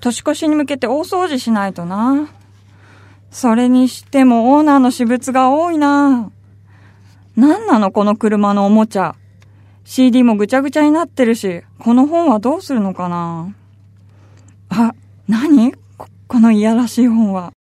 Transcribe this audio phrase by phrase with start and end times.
[0.00, 2.28] 年越しに向けて大掃除しないとな。
[3.30, 6.30] それにしてもオーナーの私物が多いな。
[7.36, 9.14] なんなのこの車のおもちゃ。
[9.84, 13.54] CD もぐちゃぐちゃになってるし、この本はどうするのかな。
[14.70, 14.94] あ、
[15.26, 15.72] 何？
[15.96, 17.52] ここのいやらしい本は。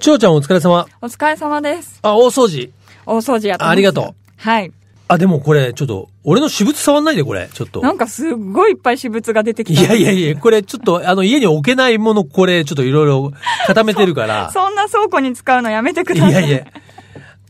[0.00, 0.86] ちょうちゃんお疲れ様。
[1.00, 1.98] お疲れ様です。
[2.02, 2.70] あ、大掃除。
[3.06, 4.14] 大掃除やってますありがとう。
[4.36, 4.72] はい。
[5.08, 7.48] あ、でもこれ、ちょっと、俺の私物触んないで、これ。
[7.52, 7.80] ちょっと。
[7.80, 9.80] なんかすっごいいっぱい私物が出てきた。
[9.80, 13.32] いやいやいや、これちょっと、あの、家に置けないもの、これ、ちょっといろいろ
[13.66, 14.50] 固めてるから。
[14.52, 16.32] そんな倉庫に使うのやめてくいださい。
[16.32, 16.66] やいや。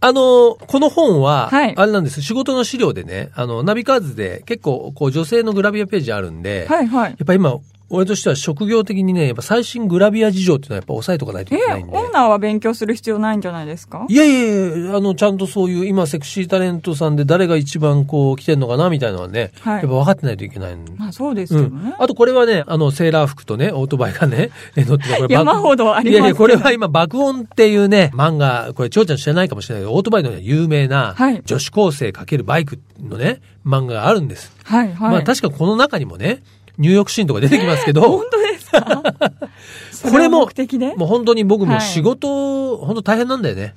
[0.01, 2.21] あの、この本は、はいあれなんです。
[2.21, 7.11] 仕事の資料でね、あの、ナビカーズで結構、こう、女性のグラビアページあるんで、はいはい。
[7.13, 7.59] やっぱ今、
[7.89, 11.97] 俺としては職業的にね、やっぱ最新グラビア事情っていうのはやっぱ押さえとかないといえけないんで。
[11.97, 14.07] オーナーは勉強する必要ないんじゃないですか？
[14.09, 20.77] いやいやいや、あの、ちゃんとそういう、今、セクシータレントさんで誰が一番こう、来てんのかな、みたいなのはね、はいやっぱ分かってないといけない。
[20.97, 21.95] まあそうですうんけどね。。
[21.99, 34.53] あとこれはね、あの、セーラー服とね、オートバイがね、 え乗ってるこれ爆山ほどありますいやいや、これは今、爆音っていうね、漫画、これ、ちょうちゃん知らないかもしれないけど、オートバイのね有名なはい、女子高生かけるバイクのね、漫画があるんです。
[34.65, 35.11] はいはい。
[35.13, 36.43] まあ確かこの中にもね、
[36.79, 39.03] 入浴シーンとか出てきますけど 本、当ですか？
[40.11, 40.41] これも
[40.97, 43.75] もう本当に僕もはい仕事、本当大変なんだよね。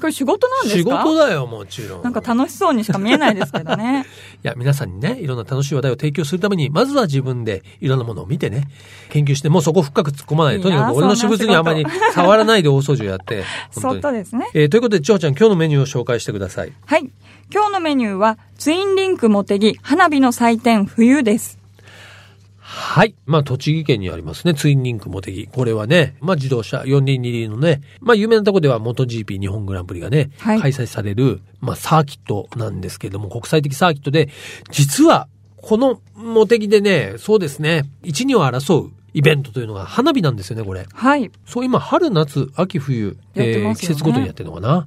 [0.00, 2.02] これ仕事なんです仕か事だよ、もちろん。
[2.02, 4.06] なんか楽しそうにしか見えないですけどね。
[4.42, 8.64] いや、皆さんにね、いろんな楽しい話題を提供するために、まずは自分でいろんなものを見てね、
[9.10, 11.84] 研究して、もうそこ深く突っ込まないで、とにかく俺の私物にあまり
[12.14, 13.94] 触らないで大掃除をやって、そ。
[13.94, 14.48] っとですね。
[14.54, 16.72] えーということで、ちょうちゃん、今日のメニューを紹介してください。
[16.86, 17.10] はい。
[17.52, 21.59] 今日のメニューは、ツインリンクモテギ花火の祭典冬です。
[22.72, 23.16] はい。
[23.26, 25.48] まあ、栃木県にありますね、ツインリンクモテギ。
[25.48, 34.28] これはね、まあ、自動車422のね、まあ、有名なところでは、モト GP 日本グランプリがね、はい開催される、まあ、サーキットなんですけれども、国際的サーキットで、
[34.70, 40.86] 実は、このモテギでね、そうですね、一二を争うイベントというのが花火なんですよね、これ。
[40.92, 41.28] はい。
[41.46, 44.86] そう、今、春、夏、秋、冬、やってえー季節ごとにやってるのかな。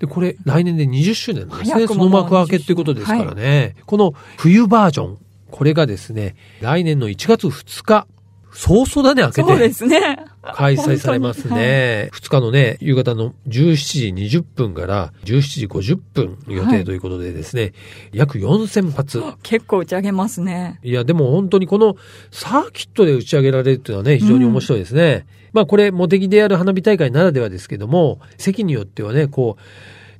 [0.00, 1.86] で、これ、来年で20周年なんですね。
[1.86, 3.76] その幕開けっていうことですからね。
[3.86, 5.18] この冬バージョン、
[5.50, 8.06] これがですね、来年の1月2日、
[8.52, 9.74] 早々だね、開けそうでて。
[9.74, 10.18] すね。
[10.42, 12.10] 開催されますね。
[12.12, 13.76] 2日のね、夕方の17
[14.16, 17.72] 時20分から17時50分予定ということでですね、
[18.12, 19.22] 約4000発。
[19.42, 20.80] 結構打ち上げますね。
[20.82, 21.96] いや、でも本当にこの
[22.30, 25.26] サーキットで打ち上げられるっていうのはね、非常に面白いですね。
[25.52, 29.62] まあこれ、モテギでやる花火大会ならではですけども、席によってはね、こう、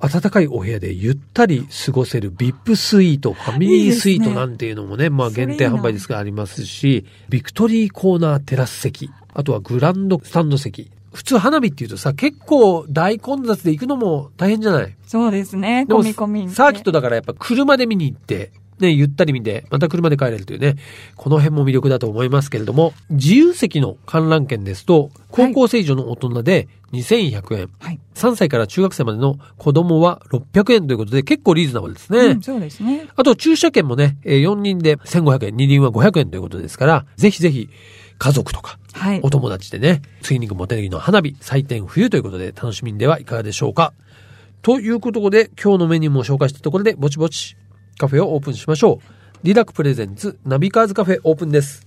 [0.01, 10.91] 暖かいお部屋でゆったり過ごせる VIP スイート、ファミリースイートなんていうのもね、いいな限定販売ですがありますし、ビクトリーコーナーテラス席、あとはグランドスタンド席。
[11.13, 14.95] 普通花火っていうとさ、結構大混雑で行くのも大変じゃない？
[15.05, 15.85] そうですね。
[15.89, 16.49] 込み込み。
[16.49, 18.51] サーキットだからやっぱ車で見に行って、
[18.81, 20.75] ね、ゆったり見て、また車で帰れるというね、
[21.15, 27.99] この辺も魅力だと思いますけれども、自由席の観覧券ですと、高校生以上の大人で2100円、はい。
[28.15, 32.19] 3歳から中学生までの子供は600円ということで結構リーズナブルですね。
[32.19, 33.07] うん、そうですね。
[33.15, 37.69] あと駐車券もね、えー4人で1500円、2輪は500円ということですから、ぜひぜひ
[38.17, 39.29] 家族とかはいお。
[39.29, 43.93] 友達でね、ツイニングモテネギの花火、祭典冬ということで楽しみではいかがでしょうか。
[44.61, 47.55] ということで、今日のメニューも紹介したところで、ぼちぼち
[48.01, 49.07] カフェをオープンしましょう。
[49.43, 51.85] リラク presents ナビカーズカフェオープンです。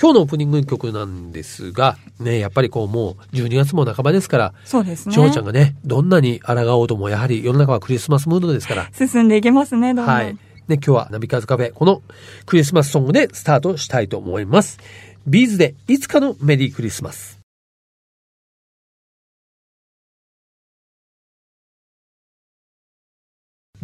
[0.00, 5.14] 今日のオープニング曲なんですが、ね、やっぱりこうもう12月も半ばですから、そうですね。
[5.14, 10.14] ちゃんがね、どんなに抗おうともやはり世の中はクリスマスムードですから、進んでいきますね、どんどん。
[10.14, 10.34] はい。
[10.34, 10.38] ね、
[10.68, 12.02] 今日はナビカーズカフェ、この
[12.46, 14.80] クリスマスソングでスタートしたいと思います。
[15.28, 17.43] B'z でいつかのメリークリスマス。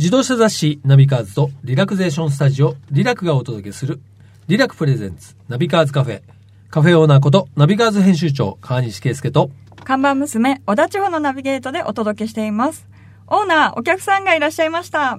[0.00, 4.00] 自動車雑誌ナビカーズとリラクゼーションスタジオリラクがお届けする
[4.47, 6.22] リラク presents ナビカーズカフェ。
[6.71, 9.50] カフェオーナーことナビカーズ編集長川西圭介と
[9.84, 12.88] 看板娘、小田千穂のナビゲートでお届けしています。
[13.27, 15.19] オーナー、お客さんがいらっしゃいました。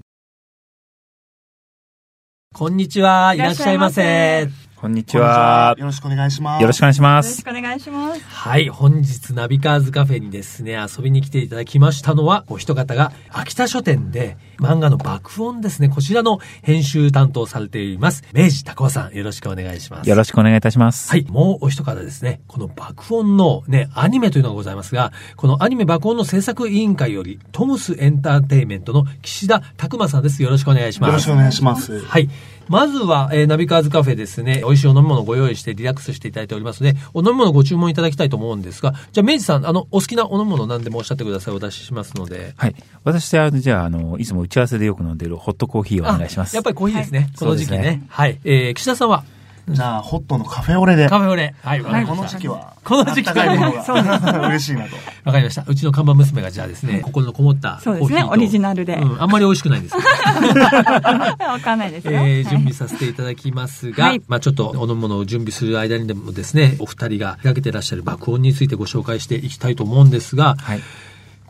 [2.55, 3.35] こんにちは。
[3.35, 4.49] いらっしゃいませ。
[4.81, 5.75] こんにちは。
[5.77, 6.61] よろしくお願いします。
[6.63, 7.27] よろしくお願いします。
[7.27, 8.23] よろしくお願いします。
[8.25, 8.67] はい。
[8.67, 20.09] 本日、ナビカーズカフェにですね、遊びに来ていただきましたのは、お一方が、秋田書店で、漫画の『ばくおん!!』ですね、こちらの編集担当されています、明治高尾さん、よろしくお願いします。
[20.09, 21.11] よろしくお願いいたします。
[21.11, 21.27] はい。
[21.29, 30.41] もうお一方ですね、この爆音のね、アニメというのがございますが、このアニメ爆音の制作委員会より、トムスエンターテイメントの岸田拓馬さんです。
[30.41, 31.09] よろしくお願いします。
[31.09, 31.99] よろしくお願いします。
[31.99, 32.31] はい。
[32.71, 41.53] まずは、えーナビカーズカフェですね、美味しいお飲み物をご用意してリラックスしていただいておりますので、お飲み物をご注文いただきたいと思うんですが、じゃあ、明治さん、あの、お好きなお飲み物何でもおっしゃってください。
[41.53, 42.53] お出ししますので。
[42.55, 42.75] はい。
[43.03, 46.53] 私は、じゃあ、あの、いつも打ち合わせでよく飲んでいるホットコーヒーをお願いします。
[46.53, 47.19] あやっぱりコーヒーですね。
[47.19, 47.77] はいこの時期ね。
[47.79, 48.39] ねはい。
[48.45, 49.25] えー、岸田さんは？
[49.71, 51.09] じゃあ、ホットのカフェオレで。
[51.09, 51.55] カフェオレ。
[51.63, 52.37] はい、わかりこました。
[52.37, 52.73] の時期は。
[52.83, 53.83] この時期かいものが。
[54.49, 54.95] 嬉しいなと。
[55.23, 55.63] わかりました。
[55.67, 57.99] うちの看板娘がじゃあですね、心のこもったコーヒーと。
[57.99, 60.59] そうですねオリジナルでうん、あんまり美味しくないんですけど。
[61.45, 62.13] わかんないですよ。
[62.13, 70.81] えー準備はいさせていただきますが、はいまあちょっとお飲み物を準備する間にでもですね、お二人が開けてらっしゃる爆音についてご紹介していきたいと思うんですが、はい。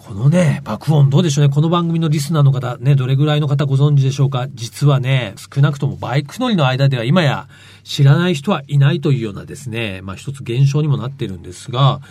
[0.03, 1.53] このね、爆音どうでしょうね。
[1.53, 7.47] この番組のリスナーの方、ね、どれぐらいの方ご存知でしょうか実はね、少なくともバイク乗りの間では今や
[7.83, 12.01] 知らない人はいないというようなですね、まあ一つ現象にもなってるんですが、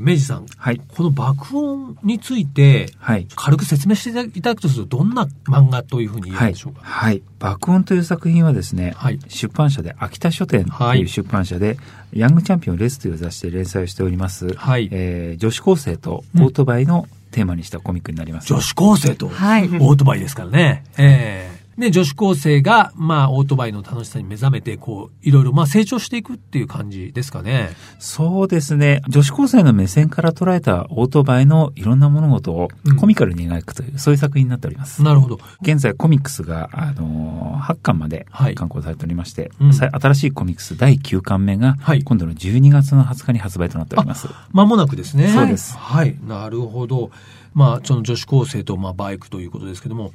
[0.00, 0.80] 明治さん、はい。
[0.96, 3.26] この爆音について、はい。
[3.36, 6.80] 軽く説明していただくとすると、どんな漫画というふうに言えはいるでしょうか？。
[6.82, 7.22] はい。
[7.38, 11.76] 爆音という作品はですね、はい出版社で、秋田書店とはいいう出版社で、
[12.14, 18.46] ヤングチャンピオンレースという雑誌で連載をしております、はいえー女子高生とオートバイのテーマにしたコミックになります。
[18.48, 20.84] 女子高生と、はいオートバイですからね。
[20.96, 27.70] ええで、女子高生が、まあ、オートバイの楽しさに目覚めて、こう、いろいろ、まあ、成長していくっていう感じですかね。
[27.98, 29.00] そうですね。
[29.08, 35.02] 女子高生の目線から捉えたオートバイのいろんな物事をうんコミカルに描くという、そういう作品になっております。
[35.02, 35.38] なるほど。
[35.62, 44.28] 現在コミックスが、あのー8巻まではい刊行されておりまして、うんさ新しいコミックス第9巻目が、はい今度の12月の20日に発売となっております。
[44.52, 45.28] 間もなくですね。
[45.28, 46.16] そうですはい。
[46.26, 47.10] なるほど。
[47.54, 50.12] まあ、その女子高生と、まあ、バイクということですけども、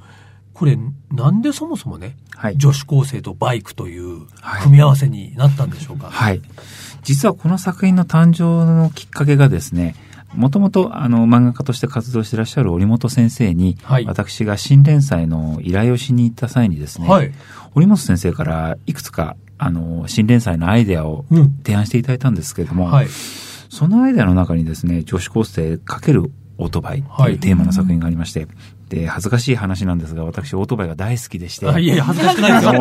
[0.56, 0.80] これ、
[1.12, 2.58] なんでそもそもね、はい。
[2.58, 6.10] 女子高生とバイクというはい組み合わせになったんでしょうか？
[6.10, 6.42] はい。
[7.04, 9.96] 実はこの作品の誕生のきっかけがですね、
[10.34, 17.34] もともとあの漫画家として活動していらっしゃる折本先生に、はい私が新連載の依頼をしに行った際にですね、はい。
[17.76, 21.58] 折本先生からいくつかあの新連載のアイデアをうん。
[21.66, 23.08] 提案していただいたんですけれども、はい。
[23.70, 28.48] そのアイデアの中にですね、女子高生×オートバイっていうテーマの作品がありまして、
[28.90, 32.74] で、恥ずかしい話なんですが、私オートバイが大好きでして、あいやいや、恥ずかしくないですよ。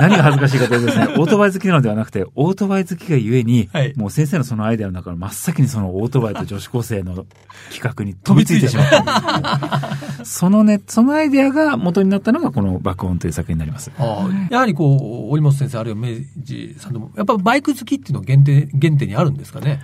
[0.00, 7.26] 何が恥ずかしいかというとですね、オートバイ好きなのではなくて、オートバイ好きがゆえに、はいもう先生のそのアイデアの中の真っ先にそのオートバイと女子高生の
[7.72, 10.24] 企画に飛びついてしまった。
[10.24, 13.90] そのね、そのアイデアが元になったのがこの爆音という作品になります。
[14.50, 19.80] やはりこう、折本先生、あるいは明治さんでも、やっぱバイク好きっていうのは原点、原点にあるんですかね？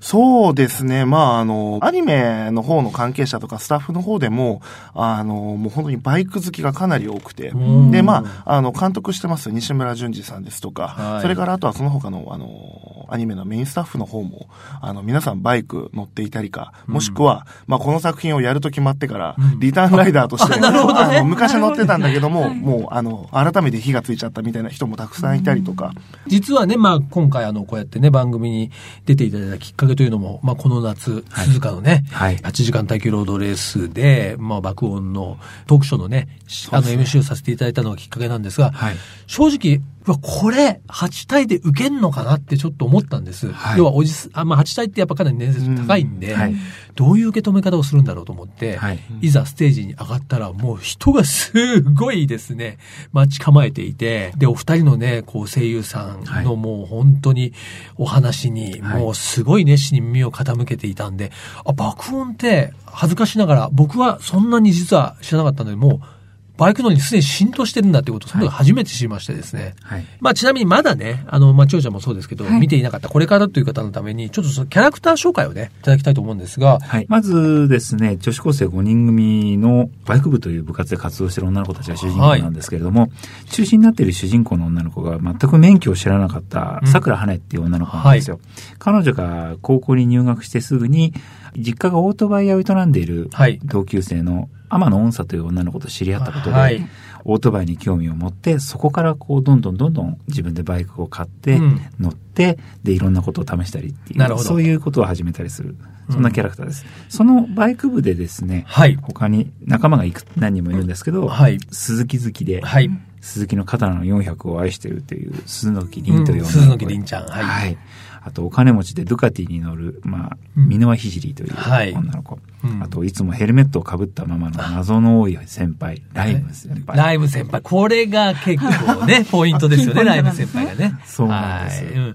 [0.00, 1.04] そうですね。
[1.04, 4.62] まあ、あの、アニメの方の関係者とかスタッフの方でも、
[4.94, 7.48] あの、もう本当にバイク好きがかなり多くて。
[7.50, 11.22] うん、で、まあ、あの、監督してます西村淳二さんですとか、はい。
[11.22, 14.48] それからあとはその他の、あの、アニメのメインスタッフの方も、
[14.80, 25.92] あの、皆さんバイク乗っていたりか、もしくは、まあ、この作品をやると決まってからうん、リターンライダーとして、 あの昔乗ってたんだけども、もう、あの、改めて火がついちゃったみたいな人もたくさんいたりとか、
[26.26, 28.70] 実はね、まあ、今回あの、こうやってね、番組に
[29.06, 31.46] 出ていただいたきっかけというのも、まあ、この夏、はい。
[31.46, 32.36] 鈴鹿のね、はい。
[32.36, 36.28] 8時間耐久ロードレースで、まあ、爆音のトークショーのね、
[36.70, 38.96] あの、MC をさせていただいたのがきっかけなんですが、はい。
[39.26, 43.52] 正直、うわこれ、8体で受けんのかなってちょっと思ったんです。
[43.52, 43.78] はい。
[43.78, 46.40] 要は、おじす、あ、まあ、8体ってやっぱかなり年齢高いんで、うん。
[46.40, 46.54] はい。
[46.94, 48.98] どういう受け止め方をするんだろうと思って、はい。
[49.20, 52.78] いざステージに上がったら、もう人がすごいですね、
[53.12, 57.52] 待ち構えていて、で、お二人のね、こう声優さんのもう本当に
[57.96, 59.02] お話に、はい。
[59.02, 61.30] もうすごい熱心に耳を傾けていたんで、
[61.64, 66.17] あ、爆音って恥ずかしながら、僕はそんなに実は知らなかったので、もう、
[66.58, 69.76] バイク乗りにすでに浸透してるんだってことを、その時初めて知りましてですね。
[69.82, 70.04] はい。
[70.20, 77.06] まあちなみにまだね、あの、まあ、長者もそうですけど、はい見ていなかったこれからという方のために、ちょっとそのキャラクター紹介をね、いただきたいと思うんですが、はい。
[77.08, 83.10] まずですね、女子高生5人組のバイク部という部活で活動している女の子たちが主人公なんですけれども、
[83.50, 88.40] 中心になっている主人公の女の子が全く免許を知らなかったうん桜花っていう女の子なんですよ。
[88.78, 91.14] 彼女が高校に入学してすぐに、
[91.58, 93.58] 実家がオートバイ屋を営んでいるはい。
[93.64, 96.86] 同級生の天野音沙という女の子と知り合ったことで、はい。
[97.24, 105.76] オートバイに興味を持って、そこからこう、どんどんどんどん自分でバイクを買って、うん乗って、で、いろんなことを試したりっていう、なるほどそういうことを始めたりする。
[106.10, 106.86] そんなキャラクターです。
[107.08, 108.96] そのバイク部でですね、はい。
[108.96, 111.58] 他に仲間がいく何人もいるんですけど、はい。
[111.70, 112.90] 鈴木好きで、はい。
[113.20, 117.26] 鈴木の刀の400を愛しているという鈴木凛という女の子、鈴木凛ちゃん。
[117.26, 117.44] はい。
[117.44, 117.78] はい。
[118.22, 122.38] あと、お金持ちでドゥカティに乗る、まあ、うん箕輪聖というはい女の子。
[122.64, 126.96] うんあと、いつもヘルメットをかぶったままの謎の多い先輩、ライム先輩。
[126.98, 127.62] ライム先輩。
[127.62, 130.94] これが結構ね、 ポイントですよね、ライム先輩がね。
[131.04, 132.14] そうなんですはいうんはい。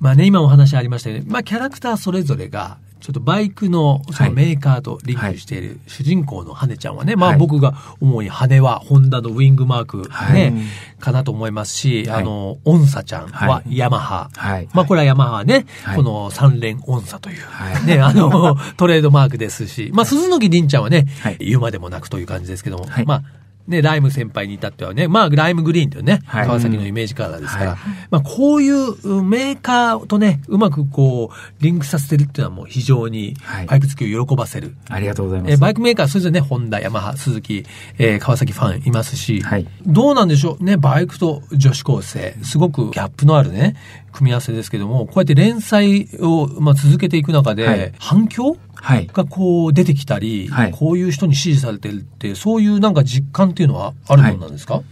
[0.00, 1.24] まあね、今お話ありましたよね。
[1.26, 4.34] まあ、キャラクターそれぞれが、ちょっとバイクのそのはい。
[4.34, 7.38] メーカーとリンクしている主人公の羽ちゃんはね、まあはい。
[7.38, 10.52] 僕が思い羽はホンダのウィングマークね、はい。
[11.00, 12.22] かなと思いますし、はい。
[12.22, 14.30] あの、恩紗ちゃんははヤマハ。
[14.34, 14.68] はい。
[14.72, 15.96] まあこれはヤマハね、はい。
[15.96, 17.86] この三連音叉という、はい。
[17.86, 21.36] ね、あの、トレードマークですし、まあ鈴乃木凜ちゃんはね、はい。
[21.40, 23.06] 言うまでもなくという感じですけども、はい。
[23.06, 23.22] まあ、
[23.68, 27.78] ね、来夢先輩に至ってはね、まあ、ライムグリーンというね、はい川崎のイメージカラーですから、はい
[28.10, 34.74] まあ、こういうメーカーとね、うまくこう、リンクさせてるっていうのはもう非常にはい、バイク好きを喜ばせる。
[34.88, 35.52] ありがとうございます。
[35.52, 37.64] えーバイクメーカー、それぞれね、ホンダ、ヤマハ、スズキ、
[37.98, 43.76] えー川崎ファンいますし、はいどうなんでしょうね、バイクと女子高生、すごくギャップのあるね、
[44.12, 48.56] 組み合わせですけども、こうやって連載を、まあ、続けていく中で、はい反響はい。
[48.82, 54.82] がこう出てきたり、はいこういう人に支持されてるって、そういうなんか実感っていうのはあるものなんですか、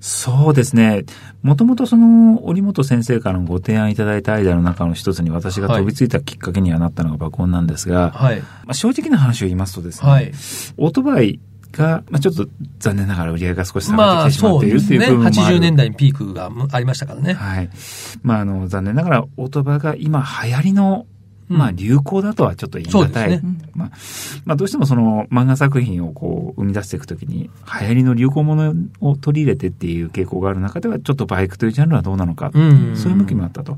[0.00, 1.04] そうですね。
[1.42, 8.40] もともとその、折本先生からのご提案いただいたアイデアの中の一つに私が飛びついたきっかけにはなったのが爆音なんですが、はい。
[8.40, 10.32] まあ、正直な話を言いますとですね、はい。
[10.76, 11.40] オートバイ
[11.72, 12.46] が、まあ、ちょっと
[12.78, 15.00] 残念ながら売り上げが少し下がまあ、ってきてしまっているっていう。
[15.00, 15.34] 部分もある。
[15.34, 17.34] 80年代にピークがありましたからね。
[17.34, 17.70] はい。
[18.22, 21.06] まあ、あの、残念ながらオートバイが今流行りの、
[21.48, 23.30] まあ、うん流行だとはちょっと言い難い。
[23.30, 23.42] ね。
[23.74, 23.90] まあ、
[24.44, 27.50] まあ、どうしてもその漫画作品をこう生み出していくときに、
[27.80, 33.76] 流行りの流行ものを取り入れてっていう傾向がある中では、ちょっとバイクというジャンルはどうなのか、うんそういう向きもあったと。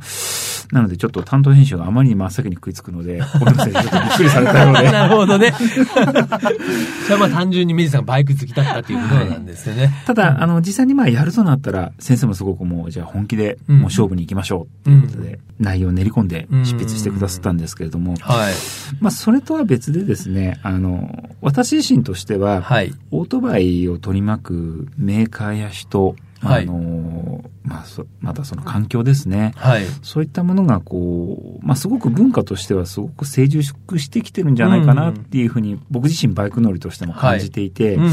[0.72, 4.82] なので、ちょっと担当編集があまりに真っ先に食いつくので、ごめんなさい、ちょっとびっくりされたようで。
[4.92, 5.52] なるほどね。
[5.52, 9.92] それはまあ単純にメジさんがバイク好きだったっていうことなんですよね。
[10.06, 18.54] ただ、あの、実際にまあやるとなったら、先生もすごくもう、じゃあ本気で、うんもう勝負に行きましょうっていうことで、内容を練り込んで執筆してくださったんですけれども、はい。
[19.00, 22.92] まあ、それとは別でですね、あの、私自身としては、はい。
[23.10, 29.54] オートバイを取り巻くメーカーや人、はいあの、まあ、そまたその環境ですね。
[29.56, 29.84] はい。
[30.02, 38.10] そういったものがこう、まあ、すごく文化としてはすごく成熟してきてるんじゃないかなっていうふうに、僕自身バイク乗りとしても感じていて、うん。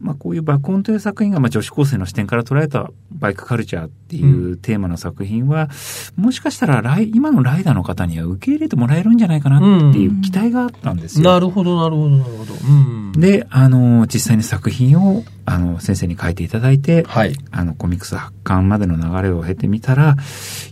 [0.00, 5.68] まあ、こういう爆音という作品が、まあ、女子高生の視点から捉えたバイクカルチャーっていうテーマの作品は、
[6.16, 9.58] もしかしたらライ、今のライダーの方には受け入れてもらえるんじゃないかな
[9.90, 11.30] っていう期待があったんですよ。
[11.30, 12.54] なるほど、なるほど、なるほど。
[12.54, 13.12] うん。
[13.12, 17.34] で、あの、実際に作品を、あの、先生に書いていただいて、はい。
[17.50, 20.16] あの、コミックス発刊までの流れを経てみたら、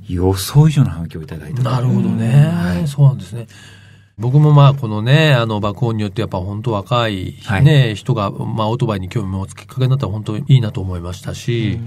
[0.09, 1.63] 予想以上の反響をいただいた。
[1.63, 2.47] なるほどね。
[2.47, 3.47] はいそうなんですね。
[4.19, 7.65] 僕もまあ、このね、あの、爆音によってやっぱ本当若いはい。
[7.65, 11.79] ね、人が、まあ、オートバイに興味を持つきっかけになったら本当にいいなと思いましたし、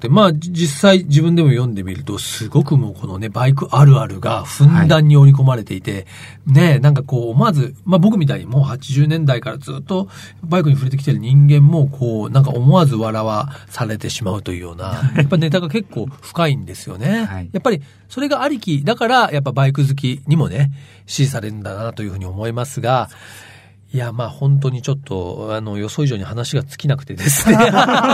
[0.00, 6.06] で、まあ、じ実際自分でも読んでみると、すごくもうこのね、バイクあるあるがふんだんに織り込まれていて、
[6.46, 10.08] ね、なんかこう、思わず、まあ僕みたいにもう80年代からずっと
[10.42, 17.26] バイクに触れてきてる人間も、こう、なんか思わず笑わされてしまうというような、やっぱネタが結構深いんですよね。
[17.26, 17.50] はい。
[17.52, 20.70] やっぱり、それがありき、だから、やっぱバイク好きにもね、
[21.06, 23.08] 支持されるんだなというふうに思いますが、
[23.94, 27.56] いや、まあ本当にちょっと、あの、予想以上に話が尽きなくてですね。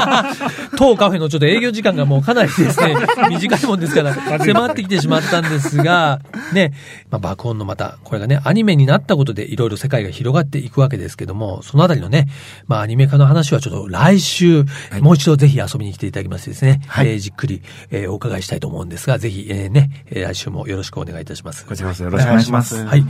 [0.76, 2.94] 当カフェのちょっと営業時間がもうかなりですね、
[3.30, 6.20] 短いもんですから、迫ってきてしまったんですが、
[6.52, 6.74] ね、
[7.10, 12.28] まあ爆音のまた、これがね、アニメになったことでいろいろ世界が広がっていくわけですけども、そのあたりのね、
[12.66, 14.66] まあアニメ化の話はちょっと来週、
[15.00, 21.64] もう一度ぜひ遊びに来ていただきましてですね、はいえーじっくり、えーお伺いしたいと思うんですが、ぜひ、えーね、えー来週もよろしくお願いいたします。
[21.64, 22.28] こちらこそよろしく。
[22.28, 23.04] お願いしますはい。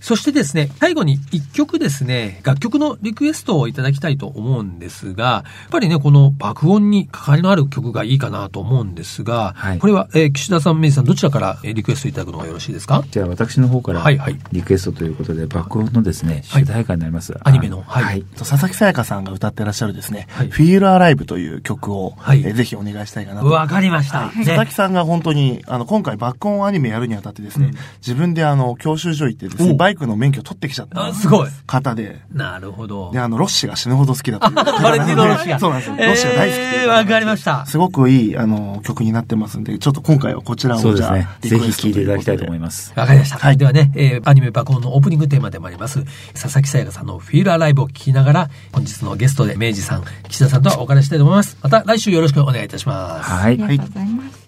[0.00, 9.78] そしてですね、最後に一曲ですね、楽曲のリクエストをいただきたいと思うんですが、やっぱりね、この爆音に関わりのある曲がいいかなと思うんですが、はい。
[9.78, 13.04] これは、えー岸田さん、明治さん、どちらからえーリクエストいただくのがよろしいですか？
[13.10, 14.38] じゃあ私の方からはいはい。
[14.52, 16.64] リクエストということで、爆音のですね、はい。
[16.64, 17.34] 主題歌になります。
[17.42, 18.22] アニメのあはい。
[18.22, 20.48] と佐々木さやかさんが歌ってらっしゃるですね、はい。
[20.50, 22.40] フィールアライブという曲を、はい。
[22.44, 23.48] えーぜひお願いしたいかなと。
[23.48, 24.30] わかりました。
[24.34, 27.74] 佐々木さんが本当に、あの、今回爆音アニメやるにあたってですね、うん。
[27.98, 29.76] 自分であの、教習所行ってですね、お。
[29.76, 31.48] バイクの免許取ってきちゃったあすごい。
[31.66, 33.20] 方で、なるほどで、。
[33.20, 34.54] あの、ロッシが死ぬほど好きだという。
[34.54, 35.58] バレンティーノロッシが。
[35.60, 35.96] そうなんですよ。
[35.96, 37.66] ロッシが大好きわかりました。
[37.66, 41.46] すごくいい、あの、曲になってますんで、ちょっと今回はこちらをじゃあ。
[41.46, 42.92] ぜひ聴いていただきたいと思います。
[42.96, 43.38] わかりました。
[43.38, 51.56] はいではね、えーアニメ爆音のオープニングテーマでもあります、佐々木さやかさんのフィールアライブを聞きながら、本日のゲストで明治さん、岸田さんとはお別れしたいと思います。
[51.62, 53.30] また来週よろしくお願いいたします。
[53.30, 53.62] はい。
[53.62, 54.44] ありがとうございます。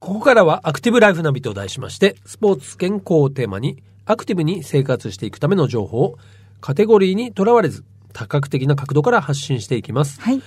[0.00, 6.18] ここからはアクティブライフナビと題しまして、スポーツ健康をテーマに、アクティブに生活していくための情報を、
[6.62, 7.84] カテゴリーにとらわれず、
[8.14, 10.18] 多角的な角度から発信していきます。
[10.22, 10.42] はい。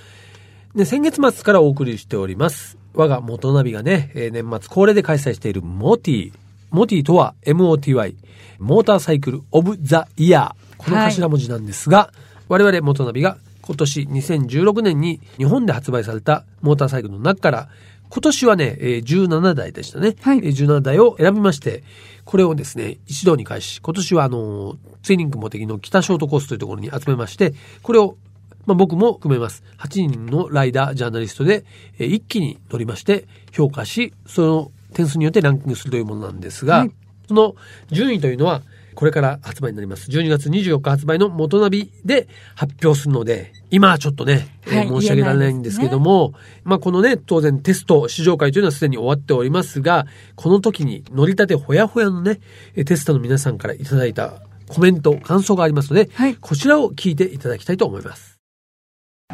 [0.75, 2.80] で、先月末からお送りしております。
[2.96, 6.34] 我が元ナビがね、えー年末恒例で開催しているモティ。
[6.72, 8.15] モティとは MOTY、
[8.58, 10.84] モーターサイクルオブザイヤー。
[10.84, 12.12] この頭文字なんですが、
[12.50, 17.70] 我々元ナビが今年2016年に日本で発売されたモーターサイクルの中から、
[18.12, 20.15] 今年はね、えー17台でしたね。
[20.22, 21.84] はいえー17台を選びまして、
[22.25, 28.18] これをですね、一堂に会し、今年はあのー、ツイニングモテギの北ショートコースというところに集めまして、これを
[28.65, 29.63] まあ、僕も含めます。
[29.80, 31.63] 8人のライダー、ジャーナリストで、
[31.98, 36.91] えー一気に乗りまして、評価し、その点数によってランキングするというものなんですが、はい
[37.32, 37.56] その
[37.91, 38.62] 順位というのは、
[38.95, 40.10] これから発売になります。
[40.10, 46.33] 12月24日発売の元ナビで発表するので、今はちょっとね、えーはい申し上げられないんですけども、
[46.63, 50.05] まあこのね、当然テスト試乗会というのはすでに終わっておりますが、
[50.36, 52.39] この時に乗り立てほやほやのね、
[52.75, 58.31] えーテスターの皆さんからいただいたコメント、感想がありますので、はいこちらを聞いていただきたいと思います。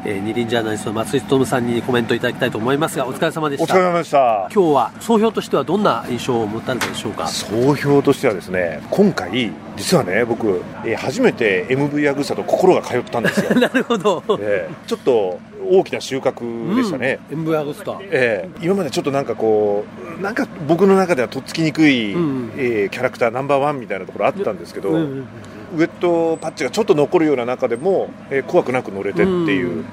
[0.05, 3.73] えー、二輪ジャーナリストの松井勉さんにコメントいただきたいと思いますが、お疲れ様でした。
[3.73, 4.49] お疲れ様でした。
[4.53, 7.27] 今日は総評としてはどんな印象を持たれたでしょうか？
[7.27, 13.55] 総評としてはですね、今回、実はね、僕、えー初めて MV アグスタと心が通ったんですよ。
[13.59, 14.23] なるほど。
[14.39, 15.39] えーちょっと
[15.69, 17.19] 大きな収穫でしたね。
[17.31, 17.97] うん、MV アグスタ。
[18.03, 19.83] えー今までちょっとなんかこ
[20.19, 25.27] う、なんか僕の中ではとっつきにくい、うんえーキャラクターナンバーワンみたいなところあったんですけど、うんうん
[25.73, 29.85] ウェットパッチがちょっと残るような中でも、えー怖くなく乗れてっていう、うん。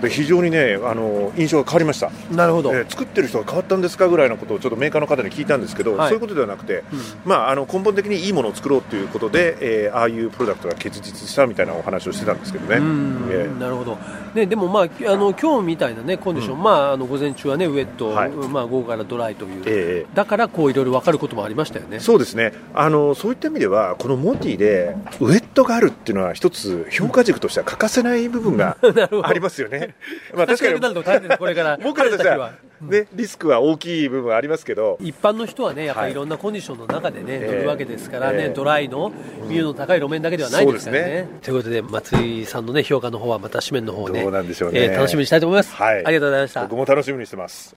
[0.00, 2.10] で非常にねあの印象が変わりました。
[2.30, 2.72] なるほど。
[2.74, 6.08] えー作ってる人が変わったんですかぐらいのことをちょっとメーカーの方に聞いたんですけど、はい。
[6.08, 7.00] そういうことではなくて、うん。
[7.24, 12.76] まあ、あの根本的にいいものを作ろうということで、えーああいうプロダクトが結実したみたいなお話をしてたんですけどね。
[12.76, 13.28] うん。
[13.30, 13.98] えなるほど、
[14.34, 18.30] ね、でも、まあ、あの今日みたいな、ね、コンディション、まあ、あの午前中は、ね、ウェット、はい。
[18.30, 22.00] まあ、午後からドライという、ええだからこういろいろ分かることもありましたよね。
[22.00, 22.52] そうですね。
[22.74, 28.76] あのそういった意味ではこのモティでウェットがあるっていうのは一つ評価軸としては欠かせない部分が
[29.24, 29.85] ありますよね。
[30.34, 31.36] まあ確かに。
[31.36, 36.10] これから僕らとしては、ね、リスクは大きい部分はありますけど、一般の人はね、やっぱはい。
[36.10, 37.54] りいろんなコンディションの中でね、ええ。
[37.56, 38.48] 乗るわけですからね、ええ。
[38.50, 39.12] ドライの、
[39.48, 41.28] ミューの高い路面だけではないですからね。
[41.42, 44.84] ということで、松井さんのね、評価の方は、また紙面の方ね、どうなんでしょうね。
[44.84, 45.74] えー楽しみにしたいと思います。
[45.74, 45.94] はい。
[45.94, 46.62] ありがとうございました。
[46.62, 46.76] 僕。
[46.76, 47.75] も楽しみにしてます。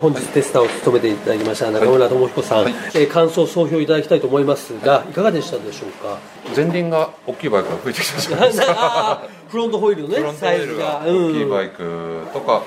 [0.00, 6.18] 本日テスターを務めていただきました中村智彦さん、えー感想総評いただきたいと思いますが、いかがでしたでしょうか？
[6.54, 9.24] 前輪が大きいバイクが増えてきたじゃないですか。
[9.50, 11.02] フロントホイールのね、サイズ大
[11.32, 12.62] きいバイイクとか、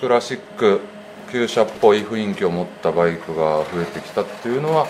[0.00, 0.78] クラシック
[1.32, 3.42] 旧車っぽい雰囲気を持ったバイクが
[3.74, 4.86] 増えてきたっていうのは、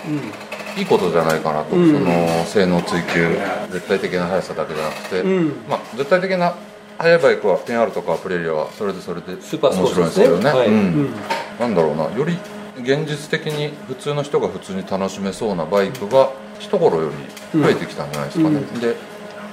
[0.77, 1.91] いいことじゃないかなと、うん。
[1.91, 3.35] その性能追求
[3.71, 5.55] 絶対的な速さだけじゃなくて、うん。
[5.67, 6.53] まあ、絶対的な
[6.97, 9.89] 速いバイクは 10R とかプレリアはそれでそれでスーパースポ面。
[9.89, 10.67] 白いんですけどね、はい。
[10.67, 10.73] うん。
[10.73, 11.13] うん。
[11.59, 12.03] なんだろうな。
[12.15, 12.37] より
[12.81, 17.09] 現実的に普通の人が普通に楽しめそうなバイクが一頃よ
[17.53, 18.79] り増えてきたんじゃないですかね、うん。
[18.79, 18.95] で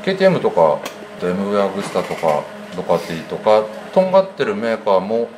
[0.04, 0.80] KTM とか
[1.20, 2.44] MV アグスタとか
[2.76, 5.28] ドカティとかとんがってるメーカーも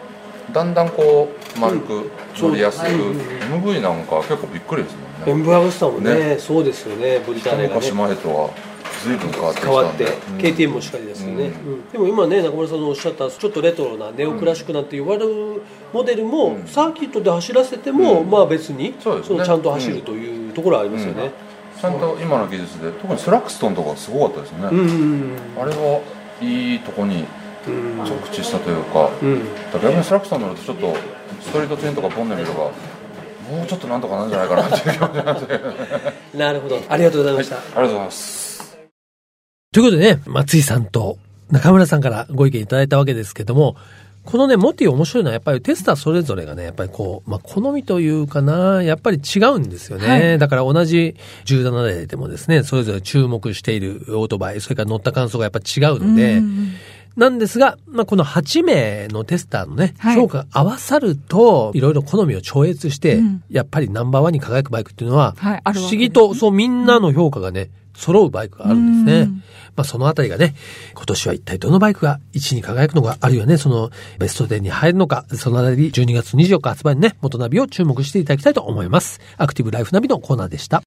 [0.52, 3.18] だんだんこう丸く乗りやすく、そううん
[3.62, 5.08] MV なんか結構びっくりですもんね。
[5.26, 6.38] エンブアグスタもねね。
[6.38, 7.68] そうですよね、ボディタね。
[7.68, 8.50] 昔前とは
[9.04, 11.90] 随分変わって変わって、うん KTM もしっかりですよね、うん。
[11.90, 15.62] でも今ね、中村さんのおっしゃった、ちょっとレトロなネオクラシックなんて言われる
[15.92, 16.66] モデルも、うん。
[16.66, 18.30] サーキットで走らせても、うん。
[18.30, 21.30] まあ別にそのちゃんと走るというところはありますよね。
[21.80, 24.66] ちゃんと今の技術で特にスラックストンとかすごかったですよね、
[25.60, 26.00] あれは
[26.40, 27.24] いいとこに
[27.66, 29.10] うん着地したというか、
[29.72, 30.94] 逆にスラックストン乗るとちょっと
[31.40, 32.70] ストリートチェーンとかポンで見ればも
[33.64, 35.60] うちょっとなんとかなんじゃないかなっていう気持ちなんで
[36.38, 37.56] なるほど、ありがとうございました。
[37.56, 38.51] ありがとうございます
[39.72, 41.16] ということでね、松井さんと
[41.50, 43.74] 中村さんからご意見いただいたわけですけども、
[44.22, 50.06] このね、モティ面白いのはやっぱりテスターそれぞれがね、やっぱりこう、まあ、好みというかな、やっぱり違うんですよね。
[50.06, 50.38] はい。
[50.38, 56.72] だから同じ17台でもですね、それぞれ注目しているオートバイ、それから乗った感想がやっぱ違うので、うん
[57.14, 60.16] なんですが、まあ、この8名のテスターのね、はい。
[60.16, 63.42] 評価が合わさると、いろいろ好みを超越して、うん。
[63.50, 69.30] やっぱりナンバーワンに輝くバイクっていうのは、不思議と、そうみんなの評価がね、揃うバイクがあるんですね。
[69.76, 70.54] まあそのあたりがね、
[70.94, 79.20] 今年は一体どのバイクが1位に輝くのか、あるいはね、そのベスト10に入るのか、そのあたり12月24日発売のね、元ナビを注目していただきたいと思います。
[79.36, 80.82] アクティブライフナビのコーナーでした。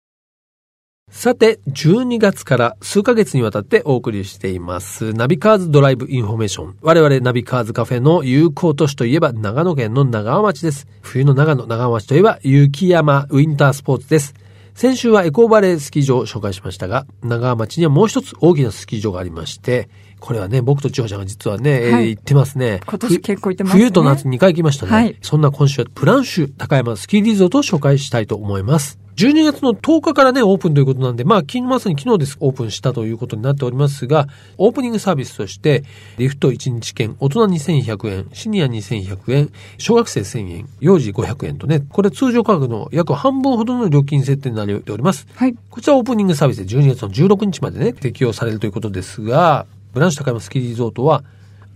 [1.12, 6.78] さて、12月から数ヶ月にわたってお送りしています、ナビカーズドライブインフォメーション。
[6.82, 10.88] 我々ナビカーズカフェの友好都市といえば長野県の長和町です。
[11.02, 14.34] 冬の長野、長和町といえば雪山ウィンタースポーツです。
[14.75, 19.88] 先週はエコーバレースキー場を紹介しましたが、長和町にはもう一つ大きなスキー場がありまして、
[20.25, 22.79] これはね、僕と千穂ちゃんが実はね、えーはい行ってますね。
[22.88, 24.91] 今年結構行ってますね冬と夏2回行きましたね。
[24.91, 28.97] はいそんな今週はブランシュたかやまスキーリゾートを紹介したいと思います。
[29.17, 35.85] 12月の10日からね、オープンということなんで、まあ、昨日まさに昨日です、オープンしたということになっておりますが、オープニングサービスとして、
[36.17, 45.27] リフト1日券、大人2100円、シニア2100円、小学生1000円、幼児500円とね、これ通常価格の約半分ほどの料金設定になっております。
[45.35, 45.55] はい。
[45.69, 51.23] こちらオープニングサービスで12月の16日までね、適用されるということですが、ブランシュ高山スキーリゾートは、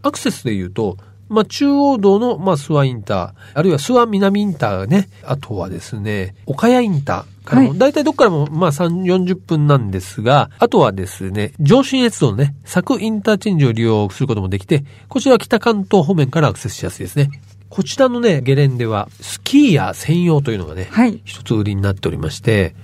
[0.03, 0.97] アクセスで言うと、
[1.29, 17.29] まあ、中央道の、まあ、諏訪インター、あるいは諏訪南インターね、あとはですね、岡谷インターからも、はい大体どっからも、まあ、3、40分なんですが、あとはですね、上信越道のね、佐久インターチェンジを利用することもできて、こちらは北関東方面からアクセスしやすいですね。
[17.69, 21.21] こちらのね、ゲレンデは、スキーヤー専用というのがね、はい。
[21.23, 22.75] 一つ売りになっておりまして、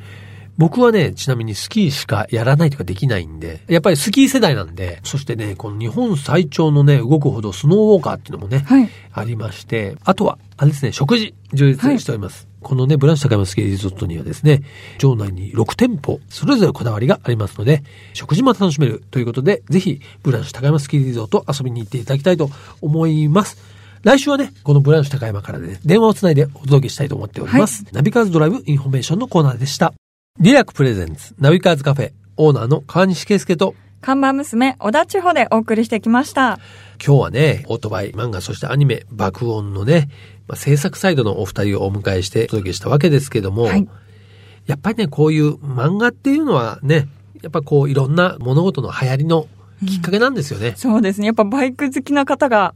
[0.58, 8.90] 僕はね、ちなみにスキーしかやらないとかできないんで、やっぱりスキー世代なんで、そしてね、この日本最長のね、動くほどスノーウォーカーっていうのもね、はい。
[9.12, 12.48] あありまして、あとは、あれですね、食事、充実しております。
[12.62, 14.62] このね、ブランシュ高山スキーリゾートにはですね、
[15.00, 22.50] 場内に6店舗、それぞれこだわりがありますので、食事も楽しめるということで、ぜひ、ブランシュ高山スキーリゾート遊びに行っていただきたいと
[22.82, 23.58] 思います。
[24.04, 27.86] 来週はね、このブランシュたかやまからでね、電話をつないでお届けしたいと思っております。
[27.92, 29.94] ナビカーズドライブインフォメーションのコーナーでした。
[30.38, 36.60] リラク presents、ナビカーズカフェ、オーナーの川西圭介と、看板娘、小田千穂でお送りしてきました。
[37.04, 40.10] 今日はね、オートバイ、漫画、そしてアニメ、『ばくおん!!』のね、
[40.48, 43.88] まあ、制作サイドのお二人をお迎えしてお届けしたわけですけども、はい
[44.66, 47.08] やっぱりね、こういう漫画っていうのはね、
[47.42, 49.48] やっぱこういろんな物事の流行りの
[49.88, 50.74] きっかけなんですよね。
[50.76, 51.28] そうですね。
[51.28, 52.74] やっぱバイク好きな方が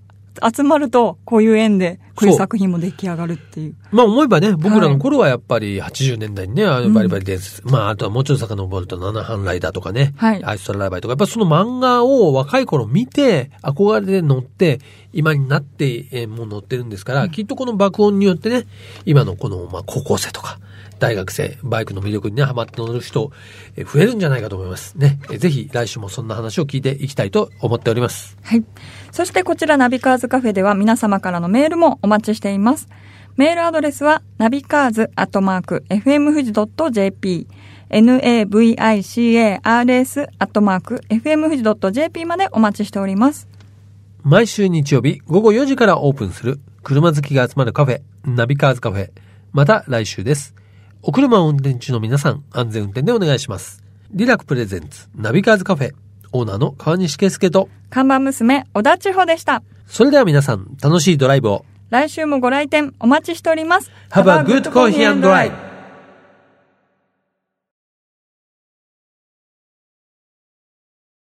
[0.55, 3.75] 集まると、こういう縁で、こういう作品も出来上がるっていう。
[3.91, 10.43] まあ思えばね、僕らの頃はやっぱり80年代にね、あのバリバリ伝説、まああとはもうちょっと遡ると七班ライダーとかね、はい。
[10.43, 14.79] アイストララバイとか、やっぱその漫画を若い頃見て、憧れで乗って、
[15.13, 18.65] 今になって、えーもう乗ってるんですから、きっとこの爆音によってね、
[19.05, 20.59] 今のこの、まあ高校生とか、
[20.99, 23.31] 大学生、バイクの魅力にね、ハマって乗る人、
[23.75, 24.97] えー増えるんじゃないかと思います。
[24.97, 25.19] ね。
[25.31, 28.37] えーぜひ来週もそんな話を聞いていきたいと思っております。
[28.43, 28.63] はい。
[29.11, 32.87] そしてこちらナビカーズカフェでは皆様からのメールもお待ちしています。
[33.37, 36.51] メールアドレスは、ナビカーズアットマーク、fm 富士
[36.91, 37.47] .jp、
[37.89, 43.47] navicars アットマーク、fm 富士 .jp までお待ちしております。
[44.23, 49.09] 毎週日曜日午後4時からオープンする車好きが集まるカフェ、ナビカーズカフェ。
[49.53, 50.53] また来週です。
[51.01, 53.81] お車を運転中の皆さん、安全運転でお願いします。
[54.11, 55.91] リラク presents、ナビカーズカフェ、
[56.33, 59.63] オーナーの川西圭介と、看板娘、小田千穂でした。
[59.87, 61.65] それでは皆さん、楽しいドライブを。
[61.89, 63.89] 来週もご来店お待ちしております。
[64.11, 65.68] Have a good coffee and drive!